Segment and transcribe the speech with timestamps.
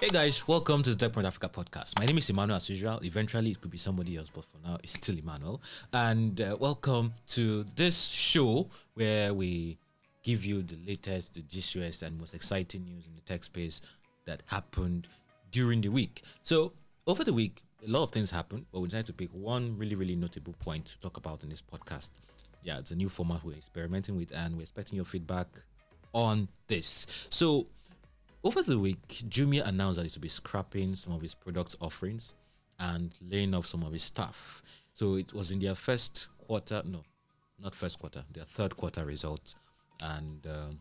[0.00, 1.98] Hey guys, welcome to the TechPoint Africa podcast.
[1.98, 3.00] My name is Emmanuel as usual.
[3.02, 5.60] Eventually, it could be somebody else, but for now, it's still Emmanuel.
[5.92, 9.76] And uh, welcome to this show where we
[10.22, 13.80] give you the latest, the gist and most exciting news in the tech space
[14.24, 15.08] that happened
[15.50, 16.22] during the week.
[16.44, 16.74] So,
[17.08, 19.96] over the week, a lot of things happened, but we decided to pick one really,
[19.96, 22.10] really notable point to talk about in this podcast.
[22.62, 25.48] Yeah, it's a new format we're experimenting with, and we're expecting your feedback
[26.12, 27.04] on this.
[27.30, 27.66] So,
[28.44, 32.34] over the week, Jumia announced that it will be scrapping some of its product offerings
[32.78, 34.62] and laying off some of its staff.
[34.92, 37.02] So it was in their first quarter, no,
[37.60, 39.54] not first quarter, their third quarter results.
[40.00, 40.80] And um,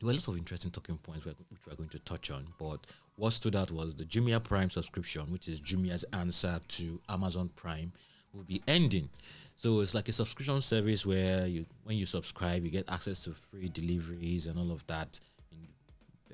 [0.00, 2.46] there were lots of interesting talking points which we're going to touch on.
[2.58, 7.50] But what stood out was the Jumia Prime subscription, which is Jumia's answer to Amazon
[7.54, 7.92] Prime,
[8.32, 9.08] will be ending.
[9.56, 13.32] So it's like a subscription service where you, when you subscribe, you get access to
[13.32, 15.18] free deliveries and all of that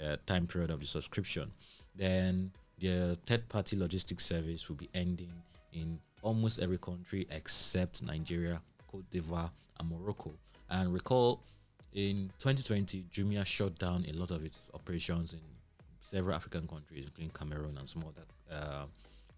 [0.03, 1.51] uh, time period of the subscription.
[1.95, 5.33] Then the third party logistics service will be ending
[5.73, 8.61] in almost every country except Nigeria,
[8.91, 10.33] Cote d'Ivoire, and Morocco.
[10.71, 11.43] And recall
[11.93, 15.41] in 2020, Jumia shut down a lot of its operations in
[16.01, 18.85] several African countries, including Cameroon and some other uh,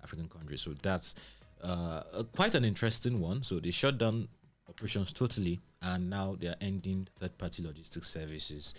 [0.03, 0.63] African countries.
[0.63, 1.15] So that's
[1.63, 2.03] uh,
[2.35, 3.43] quite an interesting one.
[3.43, 4.29] So they shut down
[4.69, 8.75] operations totally, and now they are ending third party logistics services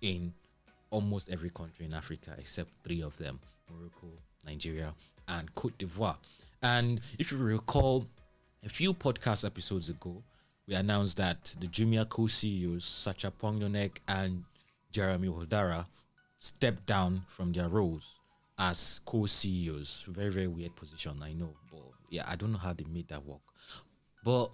[0.00, 0.32] in
[0.92, 3.40] almost every country in Africa except three of them
[3.70, 4.06] Morocco,
[4.46, 4.94] Nigeria,
[5.28, 6.16] and Cote d'Ivoire.
[6.62, 8.06] And if you recall,
[8.64, 10.22] a few podcast episodes ago,
[10.68, 14.44] we announced that the Jumia co CEOs, Sacha Poignonnec and
[14.92, 15.86] Jeremy Hodara,
[16.38, 18.20] stepped down from their roles
[18.58, 20.04] as co CEOs.
[20.08, 21.54] Very, very weird position, I know.
[21.70, 23.40] But yeah, I don't know how they made that work.
[24.24, 24.50] But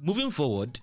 [0.00, 0.78] moving forward,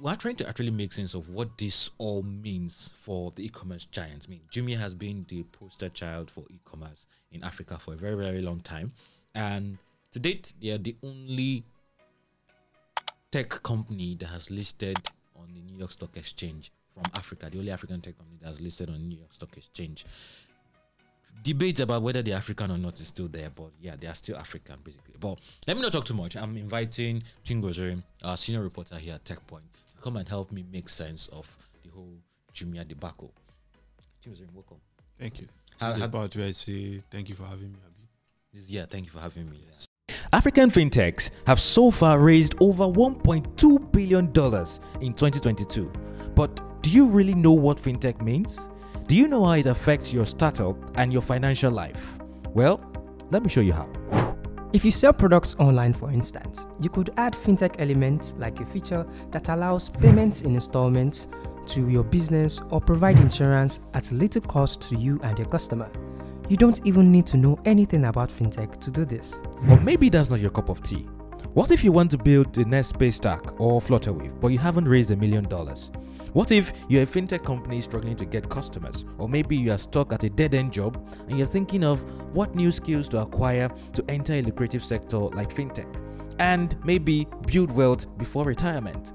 [0.00, 4.26] we're trying to actually make sense of what this all means for the e-commerce giants.
[4.26, 8.16] I mean, Jumia has been the poster child for e-commerce in Africa for a very,
[8.16, 8.92] very long time,
[9.34, 9.78] and
[10.12, 11.62] to date, they are the only
[13.30, 14.98] tech company that has listed
[15.36, 17.48] on the New York Stock Exchange from Africa.
[17.50, 20.04] The only African tech company that has listed on New York Stock Exchange.
[21.44, 24.36] Debate about whether they're African or not is still there, but yeah, they are still
[24.36, 25.14] African basically.
[25.18, 26.36] But let me not talk too much.
[26.36, 29.60] I'm inviting Chimgozirim, our senior reporter here at TechPoint,
[30.00, 32.16] come and help me make sense of the whole
[32.54, 33.32] Jumia debacle.
[34.22, 34.78] James, welcome.
[35.18, 35.48] Thank you.
[35.78, 38.08] How, how about I say thank you for having me, Abi?
[38.52, 39.58] This, yeah, thank you for having me.
[39.66, 39.86] Yes.
[40.32, 45.92] African fintechs have so far raised over $1.2 billion in 2022.
[46.34, 48.68] But do you really know what fintech means?
[49.06, 52.18] Do you know how it affects your startup and your financial life?
[52.50, 52.80] Well,
[53.30, 54.29] let me show you how.
[54.72, 59.04] If you sell products online, for instance, you could add fintech elements like a feature
[59.32, 61.26] that allows payments in installments
[61.66, 65.90] to your business or provide insurance at little cost to you and your customer.
[66.48, 69.42] You don't even need to know anything about fintech to do this.
[69.68, 71.08] But maybe that's not your cup of tea.
[71.52, 75.10] What if you want to build the next Paystack or Flutterwave, but you haven't raised
[75.10, 75.90] a million dollars?
[76.32, 79.04] What if you're a fintech company struggling to get customers?
[79.18, 82.02] Or maybe you are stuck at a dead end job and you're thinking of
[82.34, 85.92] what new skills to acquire to enter a lucrative sector like fintech
[86.38, 89.12] and maybe build wealth before retirement.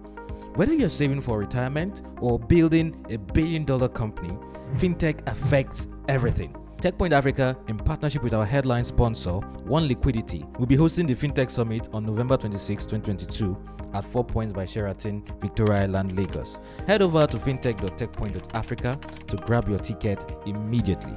[0.56, 4.38] Whether you're saving for retirement or building a billion dollar company,
[4.76, 6.54] fintech affects everything.
[6.82, 11.50] TechPoint Africa, in partnership with our headline sponsor, One Liquidity, will be hosting the FinTech
[11.50, 13.58] Summit on November 26, 2022
[13.96, 16.60] at 4 Points by Sheraton, Victoria Island, Lagos.
[16.86, 21.16] Head over to fintech.techpoint.africa to grab your ticket immediately.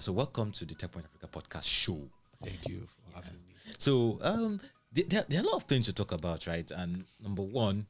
[0.00, 1.98] So welcome to the TechPoint Africa podcast show.
[2.42, 3.16] Thank you for yeah.
[3.16, 3.54] having me.
[3.78, 4.60] So, um,
[4.94, 6.70] there, there are a lot of things to talk about, right?
[6.70, 7.86] And number one,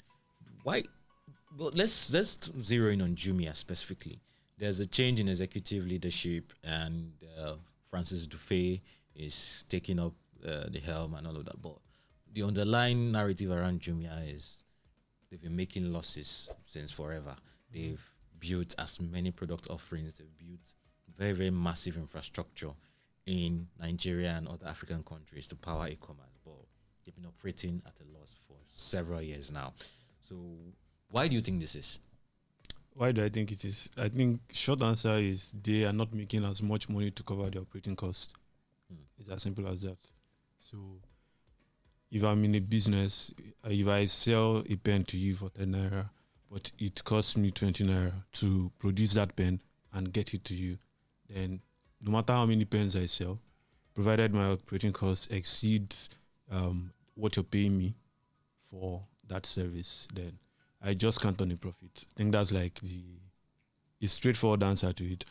[0.63, 0.85] why?
[1.57, 4.21] Well, let's let's zero in on Jumia specifically.
[4.57, 7.55] There's a change in executive leadership, and uh,
[7.91, 8.81] Francis Dufay
[9.15, 10.15] is taking up
[10.45, 11.61] uh, the helm and all of that.
[11.61, 11.77] But
[12.33, 14.65] the underlying narrative around Jumia is
[15.31, 17.37] they've been making losses since forever.
[17.73, 18.03] They've
[18.39, 20.15] built as many product offerings.
[20.15, 20.75] They've built
[21.17, 22.73] very very massive infrastructure
[23.27, 26.34] in Nigeria and other African countries to power e-commerce
[27.05, 29.75] They've been operating at a loss for several years now.
[30.21, 30.37] So,
[31.09, 31.99] why do you think this is?
[32.95, 33.91] Why do I think it is?
[33.97, 37.61] I think short answer is they are not making as much money to cover the
[37.61, 38.33] operating cost.
[38.89, 39.03] Hmm.
[39.19, 39.99] It's as simple as that.
[40.59, 40.79] So,
[42.11, 43.35] if I'm in a business,
[43.65, 46.09] uh, if I sell a pen to you for 10 naira,
[46.51, 49.61] but it costs me 20 naira to produce that pen
[49.93, 50.79] and get it to you,
[51.29, 51.61] then
[52.01, 53.41] no matter how many pens I sell,
[53.95, 56.11] provided my operating costs exceeds
[56.51, 57.95] um, what you're paying me
[58.71, 60.39] for that service, then
[60.83, 62.05] I just can't earn a profit.
[62.15, 63.03] I think that's like the
[64.03, 65.25] a straightforward answer to it.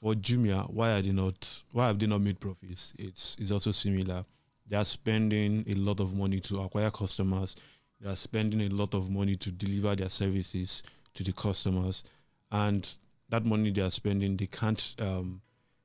[0.00, 1.62] For Jumia, why are they not?
[1.72, 2.94] Why have they not made profits?
[2.98, 4.24] It's it's also similar.
[4.66, 7.56] They are spending a lot of money to acquire customers.
[8.00, 10.82] They are spending a lot of money to deliver their services
[11.14, 12.04] to the customers,
[12.50, 12.96] and
[13.28, 15.40] that money they are spending, they can't um,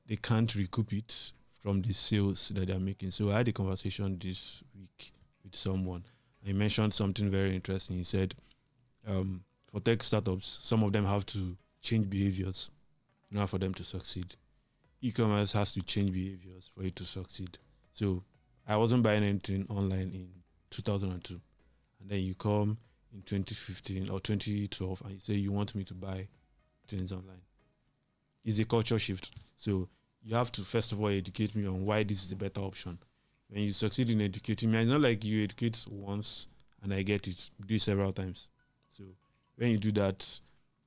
[0.08, 1.32] they can't recoup it
[1.62, 3.12] from the sales that they are making.
[3.12, 5.12] So I had a conversation this week
[5.56, 6.04] with someone.
[6.44, 7.98] He mentioned something very interesting.
[7.98, 8.36] He said,
[9.08, 12.70] um, for tech startups, some of them have to change behaviors
[13.32, 14.36] in order for them to succeed.
[15.02, 17.58] E-commerce has to change behaviors for it to succeed.
[17.94, 18.24] So
[18.68, 20.28] I wasn't buying anything online in
[20.72, 21.40] 2002,
[22.02, 22.78] and then you come
[23.14, 26.28] in 2015 or 2012 and you say you want me to buy
[26.88, 27.42] things online.
[28.44, 29.32] It's a culture shift.
[29.56, 29.88] So
[30.22, 33.00] you have to first of all educate me on why this is a better option.
[33.50, 36.48] When you succeed in educating me, it's not like you educate once
[36.82, 37.50] and I get it.
[37.66, 38.50] Do it several times.
[38.90, 39.04] So
[39.56, 40.40] when you do that,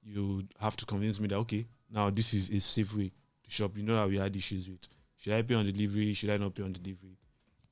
[0.03, 3.13] you have to convince me that okay, now this is a safe way
[3.45, 3.77] to shop.
[3.77, 4.89] You know that we had issues with
[5.19, 7.17] should I pay on delivery, should I not pay on delivery?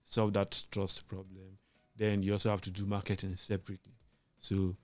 [0.03, 1.59] Solve that trust problem.
[1.97, 3.95] Then you also have to do marketing separately.
[4.39, 4.77] So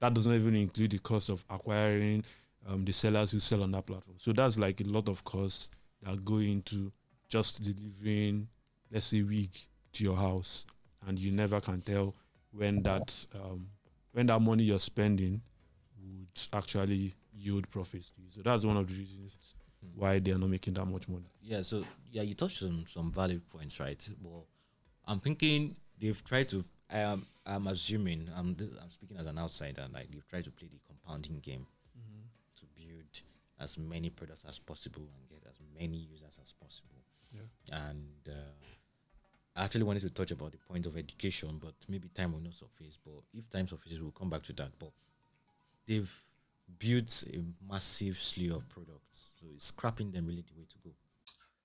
[0.00, 2.24] that doesn't even include the cost of acquiring
[2.68, 4.16] um, the sellers who sell on that platform.
[4.18, 5.70] So that's like a lot of costs
[6.02, 6.92] that go into
[7.28, 8.48] just delivering,
[8.90, 9.50] let's say, wig
[9.94, 10.66] to your house,
[11.06, 12.14] and you never can tell
[12.52, 13.68] when that um,
[14.12, 15.40] when that money you're spending
[16.02, 18.28] would actually yield profits to you.
[18.30, 19.54] So that's one of the reasons
[19.94, 21.30] why they are not making that much money.
[21.42, 24.08] Yeah, so yeah, you touched on some valid points, right?
[24.22, 24.46] Well,
[25.06, 26.64] I'm thinking they've tried to.
[26.90, 27.26] I am.
[27.44, 28.28] I'm assuming.
[28.34, 28.56] I'm.
[28.82, 29.86] I'm speaking as an outsider.
[29.92, 31.66] Like they've tried to play the compounding game
[32.56, 33.22] to build
[33.60, 36.96] as many products as possible and get as many users as possible.
[37.32, 37.78] Yeah.
[37.88, 38.32] And uh,
[39.56, 42.54] I actually wanted to touch about the point of education, but maybe time will not
[42.54, 42.98] suffice.
[43.02, 44.68] But if time suffices, we'll come back to that.
[44.78, 44.90] But
[45.86, 46.12] they've
[46.78, 47.38] built a
[47.72, 50.90] massive slew of products, so it's scrapping them really the way to go.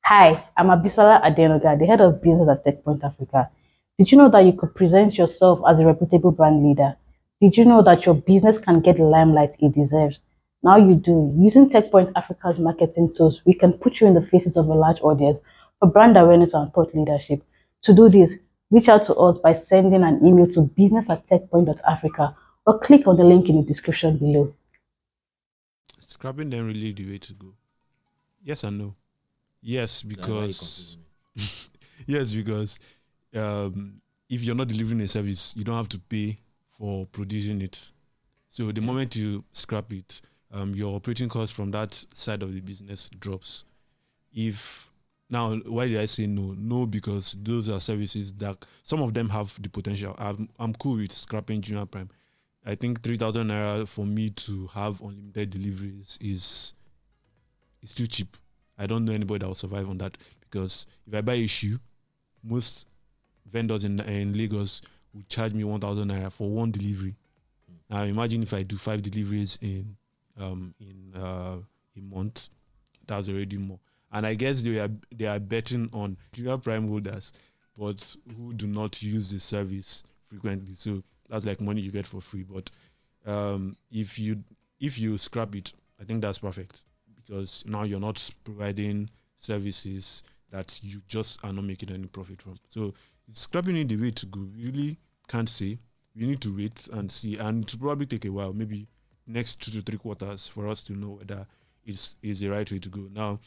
[0.05, 3.49] Hi, I'm Abisola Adenoga, the head of business at TechPoint Africa.
[3.97, 6.95] Did you know that you could present yourself as a reputable brand leader?
[7.41, 10.21] Did you know that your business can get the limelight it deserves?
[10.63, 11.33] Now you do.
[11.37, 15.01] Using TechPoint Africa's marketing tools, we can put you in the faces of a large
[15.01, 15.41] audience
[15.79, 17.43] for brand awareness and thought leadership.
[17.83, 18.35] To do this,
[18.69, 22.35] reach out to us by sending an email to business at techpoint.africa
[22.65, 24.53] or click on the link in the description below.
[25.99, 27.53] Scrapping them really the way to go.
[28.43, 28.95] Yes and no.
[29.61, 30.97] Yes, That's why you because
[32.05, 32.79] yes, because
[33.35, 36.37] um, if you're not delivering a service, you don't have to pay
[36.77, 37.91] for producing it.
[38.49, 42.59] So the moment you scrap it, um, your operating cost from that side of the
[42.59, 43.65] business drops.
[44.33, 44.90] If
[45.31, 46.53] now, why did I say no?
[46.57, 50.13] No, because those are services that some of them have the potential.
[50.19, 52.09] I'm, I'm cool with scrapping Jumia Prime.
[52.65, 56.73] I think three thousand naira for me to have unlimited deliveries is
[57.81, 58.35] is too cheap.
[58.77, 61.79] I don't know anybody that will survive on that because if I buy a shoe,
[62.43, 62.87] most
[63.49, 64.81] vendors in in Lagos
[65.13, 67.15] will charge me one thousand naira for one delivery.
[67.89, 69.95] Now imagine if I do five deliveries in
[70.37, 71.55] um in uh,
[71.97, 72.49] a month,
[73.07, 73.79] that's already more.
[74.11, 77.33] And I guess they are they are betting on Jumia Prime holders,
[77.77, 80.73] but who do not use the service frequently.
[80.73, 82.43] So that's like money you get for free.
[82.43, 82.69] But
[83.25, 84.43] um, if you
[84.79, 86.83] if you scrap it, I think that's perfect
[87.15, 92.55] because now you're not providing services that you just are not making any profit from.
[92.67, 92.93] So
[93.31, 94.41] scrapping it the way to go.
[94.57, 95.77] Really can't say.
[96.15, 98.85] We need to wait and see, and it probably take a while, maybe
[99.25, 101.47] next two to three quarters, for us to know whether
[101.85, 103.07] it's is the right way to go.
[103.13, 103.39] Now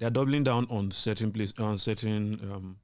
[0.00, 2.76] they're doubling down on certain place on certain um,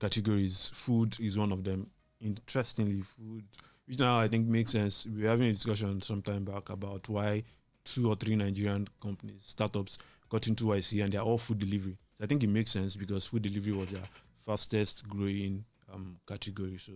[0.00, 0.72] categories.
[0.74, 1.88] Food is one of them.
[2.20, 3.44] Interestingly, food,
[3.86, 5.06] which now I think makes sense.
[5.06, 7.44] We were having a discussion some time back about why
[7.84, 9.98] two or three Nigerian companies, startups,
[10.30, 11.98] got into YC and they're all food delivery.
[12.18, 14.02] I think it makes sense because food delivery was their
[14.46, 16.78] fastest growing um, category.
[16.78, 16.92] So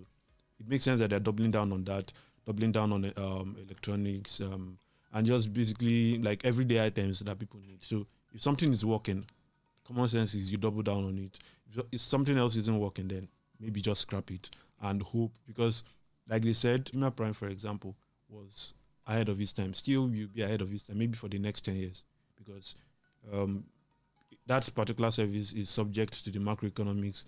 [0.59, 2.11] it makes sense that they're doubling down on that,
[2.47, 4.79] doubling down on um, electronics, um,
[5.13, 7.85] and just basically like everyday items that people need.
[7.85, 9.25] So if something is working,
[9.89, 11.39] common sense is you double down on it.
[11.91, 13.29] If- something else isn't working, then
[13.59, 14.51] maybe just scrap it
[14.83, 15.83] and hope because,
[16.29, 17.97] like they said, Jumia Prime, for example,
[18.29, 18.75] was
[19.07, 19.73] ahead of its time.
[19.75, 22.05] Still, you'll be ahead of its time, maybe for the next ten years,
[22.37, 22.77] because
[23.33, 23.65] um,
[24.47, 27.25] that particular service is subject to the macroeconomics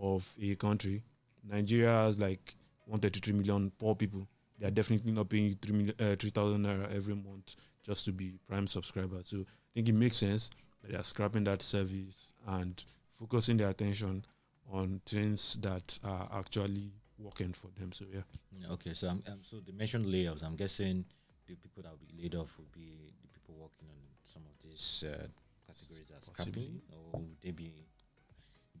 [0.00, 1.02] of a country.
[1.48, 2.54] Nigeria has like
[2.86, 4.26] 133 million poor people.
[4.58, 8.12] They are definitely not paying you 3 million, uh, 3,000 naira every month just to
[8.12, 9.20] be Prime subscriber.
[9.24, 10.50] So I think it makes sense
[10.88, 12.84] they are scrapping that service and
[13.18, 14.24] focusing their attention
[14.72, 17.92] on things that are actually working for them.
[17.92, 18.20] So yeah,
[18.58, 20.42] Yeah, Okay, so I'm, um, so they mentioned layoffs.
[20.42, 21.04] I'm guessing
[21.46, 24.62] the people that will be laid off will be the people working on some of
[24.62, 25.26] these uh,
[25.66, 26.52] categories as Possibly.
[26.52, 27.86] scrapping, or would they be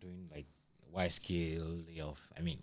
[0.00, 0.46] doing like
[0.90, 2.20] wide scale layoff?
[2.38, 2.58] I mean,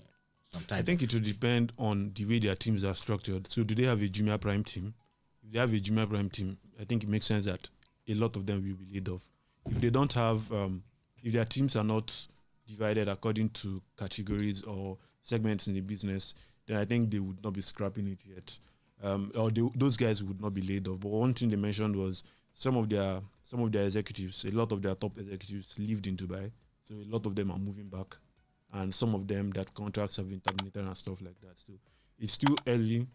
[0.49, 3.47] sometimes I think it will depend on the way their teams are structured.
[3.47, 4.93] So do they have a Jumia Prime team?
[5.43, 7.69] If they have a Jumia Prime team, I think it makes sense that
[8.07, 9.27] a lot of them will be laid off.
[9.69, 10.83] If they don't have, um,
[11.23, 12.27] if their teams are not
[12.67, 16.33] divided according to categories or segments in the business,
[16.67, 18.57] then I think they would not be scrapping it yet,
[19.03, 20.99] um, or they, those guys would not be laid off.
[20.99, 24.71] But one thing they mentioned was some of their some of their executives, a lot
[24.71, 26.51] of their top executives lived in Dubai,
[26.85, 28.17] so a lot of them are moving back
[28.73, 31.57] and some of them that contracts have been terminated and stuff like that.
[31.59, 31.73] So
[32.19, 33.07] it's still early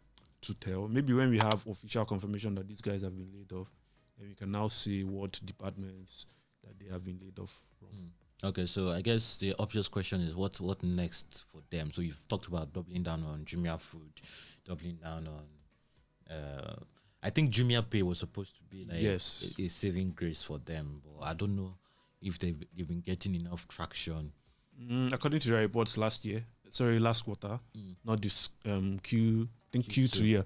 [0.43, 0.89] to tell.
[0.89, 3.71] Maybe when we have official confirmation that these guys have been laid off,
[4.19, 6.27] then we can now see what departments
[6.65, 7.89] that they have been laid off from.
[7.89, 8.11] Mm.
[8.49, 11.91] Okay, so I guess the obvious question is what what next for them?
[11.93, 14.13] So you've talked about doubling down on Jumia Food,
[14.65, 16.35] doubling down on.
[16.37, 16.75] Uh,
[17.23, 19.53] I think Jumia Pay was supposed to be like Yes.
[19.59, 21.75] a, a saving grace for them, but I don't know
[22.21, 24.33] if they've, they've been getting enough traction.
[24.81, 27.97] Mm, according to the reports last year, sorry, last quarter, Mm.
[28.05, 30.43] not this um, Q, I think Q2, Q2, yeah.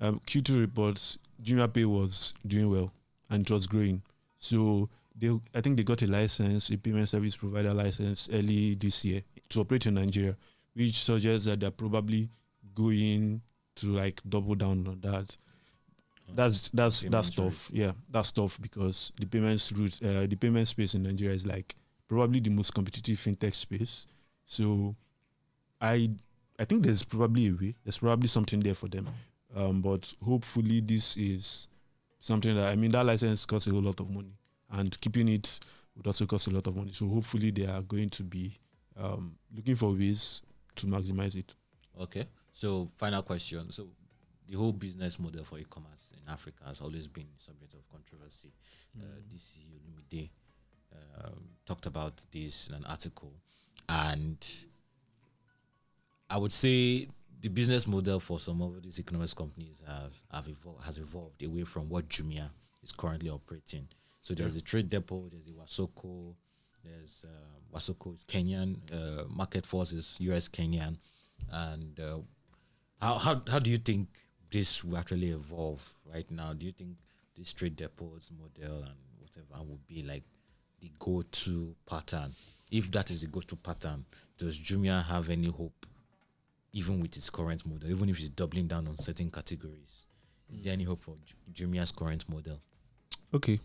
[0.00, 2.90] Um, Q2 reports, Jumia Pay was doing well
[3.30, 4.02] and it was growing.
[4.38, 9.04] So they, I think they got a license, a payment service provider license early this
[9.04, 10.36] year to operate in Nigeria,
[10.74, 12.28] which suggests that they're probably
[12.74, 13.40] going
[13.76, 15.36] to like double down on that.
[16.34, 17.70] That's that's that's tough.
[17.72, 21.76] Yeah, that's tough because the payments route, uh, the payment space in Nigeria is like
[22.08, 24.06] probably the most competitive fintech space.
[24.46, 24.96] So,
[25.80, 26.10] I
[26.58, 27.74] I think there's probably a way.
[27.84, 29.08] There's probably something there for them.
[29.54, 31.68] Um, but hopefully this is
[32.24, 34.32] something that I mean that license costs a whole lot of money,
[34.70, 35.60] and keeping it
[35.94, 36.90] would also cost a lot of money.
[36.92, 38.58] So hopefully they are going to be
[38.98, 40.40] um, looking for ways
[40.76, 41.54] to maximize it.
[42.00, 43.70] Okay, so final question.
[43.70, 43.88] So
[44.48, 48.52] the whole business model for e-commerce in Africa has always been subject of controversy.
[48.98, 50.30] Uh, DC Olumide
[51.22, 53.34] um, talked about this in an article,
[53.90, 54.38] and
[56.30, 57.08] I would say
[57.44, 61.62] the business model for some of these e-commerce companies have, have evol- has evolved away
[61.62, 62.48] from what Jumia
[62.82, 63.86] is currently operating.
[64.22, 66.34] So there's the Trade Depot, there's the Wasoko,
[66.82, 70.96] there's uh, Wasoko is Kenyan, uh, Market Force is US Kenyan,
[71.52, 72.16] and uh,
[73.02, 74.08] how, how how do you think
[74.50, 76.54] this will actually evolve right now?
[76.54, 76.96] Do you think
[77.36, 80.22] this trade depots model and whatever will be like
[80.80, 82.34] the go-to pattern?
[82.72, 84.06] If that is the go-to pattern,
[84.38, 85.84] does Jumia have any hope,
[86.74, 90.06] even with its current model, even if it's doubling down on certain categories?
[90.52, 92.60] Is there any hope for Ju- Jumia's current model?
[93.32, 93.58] Okay.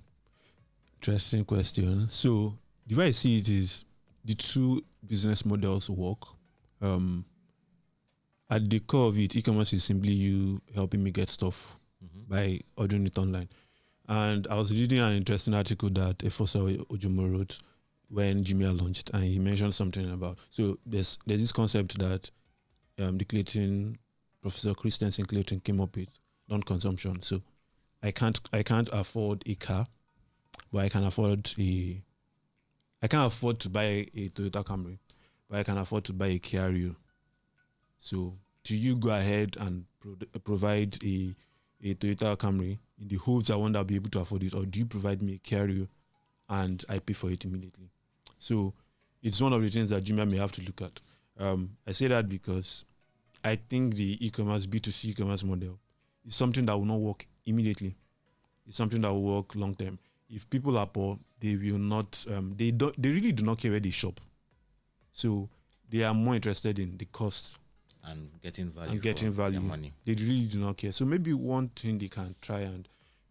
[1.01, 2.07] Interesting question.
[2.09, 3.83] So the way I see it is
[4.23, 6.19] the two business models work.
[6.81, 7.25] Um,
[8.49, 12.33] at the core of it, e-commerce is simply you helping me get stuff Mm-hmm.
[12.33, 13.49] by ordering it online.
[14.07, 17.59] And I was reading an interesting article that Efosa Ojomo wrote
[18.07, 22.31] when Jumia launched, and he mentioned something about so there's there's this concept that
[22.99, 23.97] um, the Clayton
[24.41, 26.09] Professor Christensen Clayton came up with
[26.49, 27.21] non-consumption.
[27.21, 27.41] So
[28.01, 29.87] I can't I can't afford a car,
[30.71, 32.01] but I can afford a
[33.01, 34.97] I can't afford to buy a Toyota Camry,
[35.49, 36.95] but I can afford to buy a Kia.
[37.97, 41.33] So do you go ahead and pro- provide a
[41.81, 44.79] a Toyota Camry in the hopes I will be able to afford it, or do
[44.79, 45.87] you provide me a Kia
[46.49, 47.89] and I pay for it immediately?
[48.37, 48.73] So
[49.21, 51.01] it's one of the things that Jumia may have to look at.
[51.37, 52.85] Um, I say that because
[53.43, 55.79] I think the e-commerce B2C e-commerce model
[56.25, 57.95] is something that will not work immediately.
[58.67, 59.97] It's something that will work long term.
[60.29, 62.25] If people are poor, they will not.
[62.29, 62.99] Um, they don't.
[63.01, 64.19] They really do not care where they shop.
[65.11, 65.49] So
[65.89, 67.57] they are more interested in the cost.
[68.03, 68.91] And getting value.
[68.91, 69.59] And getting value.
[69.59, 69.93] money.
[70.05, 70.91] They really do not care.
[70.91, 72.87] So maybe one thing they can try and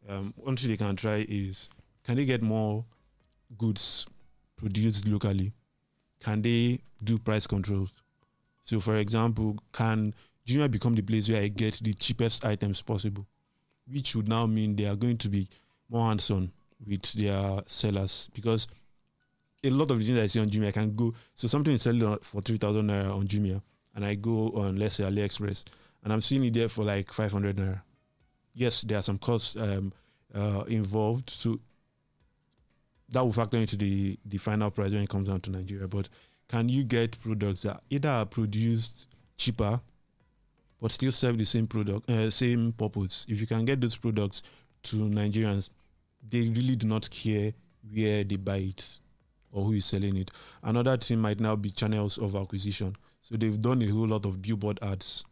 [0.09, 1.69] um, one thing they can try is
[2.05, 2.85] can they get more
[3.57, 4.07] goods
[4.57, 5.53] produced locally?
[6.21, 7.95] Can they do price controls?
[8.69, 10.15] So, for example, can
[10.47, 13.27] Jumia become the place where I get the cheapest items possible?
[13.91, 15.49] Which would now mean they are going to be
[15.89, 16.53] more hands on
[16.87, 18.69] with their sellers because
[19.65, 21.15] a lot of the things I see on Jumia I can go.
[21.35, 23.63] So, something is selling for 3,000 naira on Jumia,
[23.95, 25.65] and I go on, let's say, AliExpress,
[26.05, 27.81] and I'm seeing it there for like 500 naira.
[28.53, 29.95] Yes, there are some costs um,
[30.35, 31.31] uh, involved.
[31.31, 31.59] So,
[33.09, 35.89] that will factor into the, the final price when it comes down to Nigeria.
[35.89, 36.11] But
[36.49, 39.81] can you get products that either are produced cheaper
[40.81, 43.27] but still serve the same product, uh, same purpose?
[43.29, 44.43] If you can get those products
[44.85, 45.71] to Nigerians,
[46.29, 47.53] they really do not care
[47.93, 48.99] where they buy it
[49.53, 50.31] or who is selling it.
[50.63, 52.97] Another thing might now be channels of acquisition.
[53.21, 55.25] So they've done a whole lot of billboard ads.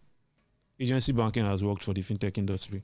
[0.79, 2.83] Agency banking has worked for the fintech industry.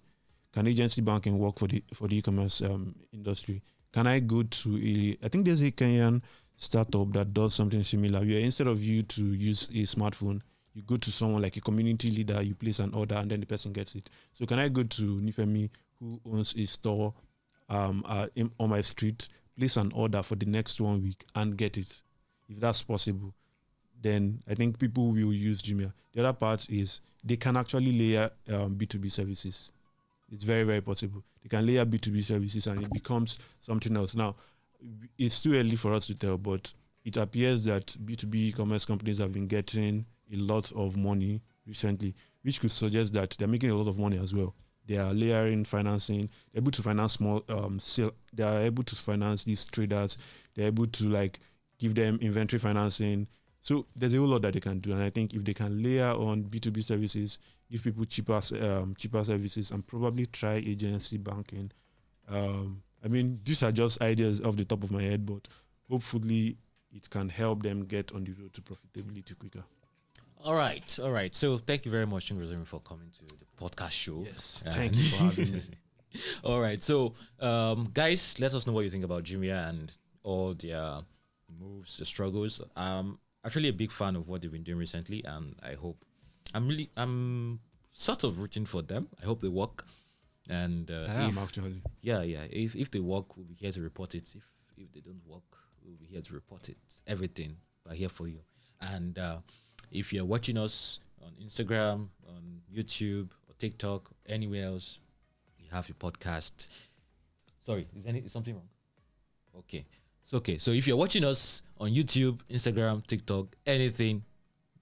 [0.52, 3.62] Can agency banking work for the for the e-commerce um, industry?
[3.92, 5.18] Can I go to a?
[5.24, 6.22] I think there's a Kenyan
[6.62, 8.20] startup that does something similar.
[8.20, 10.40] Where instead of you to use a smartphone,
[10.74, 13.46] you go to someone like a community leader, you place an order, and then the
[13.46, 14.08] person gets it.
[14.32, 15.68] So can I go to Nifemi,
[16.00, 17.12] who owns a store
[17.68, 19.28] um, uh, in, on my street,
[19.58, 22.00] place an order for the next one week, and get it?
[22.48, 23.34] If that's possible,
[24.00, 25.92] then I think people will use Jumia.
[26.12, 29.72] The other part is they can actually layer um, B2B services.
[30.30, 31.22] It's very, very possible.
[31.42, 34.14] They can layer B2B services and it becomes something else.
[34.14, 34.36] Now,
[35.18, 36.72] it's too early for us to tell, but
[37.04, 42.60] it appears that B2B e-commerce companies have been getting a lot of money recently, which
[42.60, 44.54] could suggest that they're making a lot of money as well.
[44.86, 49.44] They are layering financing, able to finance small um sale, they are able to finance
[49.44, 50.18] these traders,
[50.54, 51.38] they're able to like
[51.78, 53.28] give them inventory financing.
[53.60, 54.92] So there's a whole lot that they can do.
[54.92, 57.38] And I think if they can layer on B2B services,
[57.70, 61.70] give people cheaper um, cheaper services and probably try agency banking.
[62.28, 65.48] Um, I mean, these are just ideas off the top of my head, but
[65.88, 66.56] hopefully
[66.94, 69.64] it can help them get on the road to profitability quicker.
[70.44, 71.34] All right, all right.
[71.34, 74.24] So thank you very much, Chimgozirim, for coming to the podcast show.
[74.26, 75.62] Yes, And- thank you for having me.
[76.44, 80.52] all right, so um, guys, let us know what you think about Jumia and all
[80.54, 80.98] their
[81.60, 82.60] moves, the struggles.
[82.76, 86.04] Um, actually a big fan of what they've been doing recently, and I hope
[86.54, 87.60] I'm really I'm
[87.92, 89.08] sort of rooting for them.
[89.22, 89.86] I hope they work.
[90.50, 91.82] And uh, I am actually.
[92.00, 92.42] yeah, yeah.
[92.50, 94.34] If if they work, we'll be here to report it.
[94.34, 94.42] If
[94.76, 95.42] if they don't work,
[95.84, 96.76] we'll be here to report it.
[97.06, 97.56] Everything
[97.86, 98.40] we're here for you.
[98.80, 99.38] And uh,
[99.90, 104.98] if you're watching us on Instagram, on YouTube, or TikTok, anywhere else,
[105.58, 106.66] you have your podcast.
[107.60, 108.68] Sorry, is any is something wrong?
[109.58, 109.84] Okay,
[110.24, 110.58] so okay.
[110.58, 114.24] So if you're watching us on YouTube, Instagram, TikTok, anything,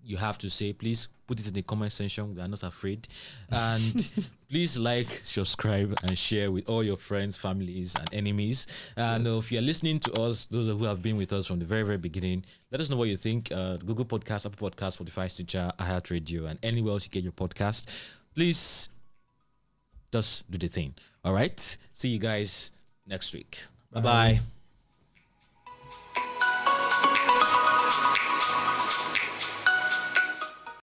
[0.04, 2.34] you have to say, please put it in the comment section.
[2.34, 3.06] We are not afraid.
[3.50, 4.10] And
[4.48, 8.66] please like, subscribe, and share with all your friends, families, and enemies.
[8.96, 11.64] And uh, if you're listening to us, those who have been with us from the
[11.64, 13.52] very, very beginning, let us know what you think.
[13.52, 17.86] Uh, Google Podcast, Apple Podcast, Spotify, Stitcher, iHeartRadio, and anywhere else you get your podcast.
[18.34, 18.88] Please
[20.12, 20.94] just do the thing.
[21.24, 21.76] All right.
[21.92, 22.72] See you guys
[23.06, 23.64] next week.
[23.92, 24.40] Bye bye.